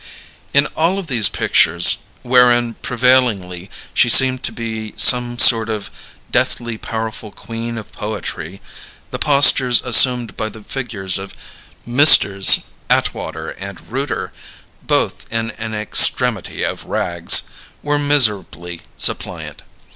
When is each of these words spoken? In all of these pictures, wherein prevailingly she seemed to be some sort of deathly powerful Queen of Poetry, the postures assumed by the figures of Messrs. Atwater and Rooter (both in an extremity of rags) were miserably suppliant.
In 0.51 0.65
all 0.75 0.97
of 0.97 1.05
these 1.05 1.29
pictures, 1.29 1.97
wherein 2.23 2.73
prevailingly 2.81 3.69
she 3.93 4.09
seemed 4.09 4.41
to 4.41 4.51
be 4.51 4.95
some 4.97 5.37
sort 5.37 5.69
of 5.69 5.91
deathly 6.31 6.75
powerful 6.79 7.29
Queen 7.31 7.77
of 7.77 7.91
Poetry, 7.91 8.61
the 9.11 9.19
postures 9.19 9.79
assumed 9.83 10.35
by 10.35 10.49
the 10.49 10.63
figures 10.63 11.19
of 11.19 11.35
Messrs. 11.85 12.71
Atwater 12.89 13.51
and 13.51 13.91
Rooter 13.91 14.33
(both 14.81 15.27
in 15.29 15.51
an 15.59 15.75
extremity 15.75 16.63
of 16.65 16.85
rags) 16.85 17.43
were 17.83 17.99
miserably 17.99 18.81
suppliant. 18.97 19.61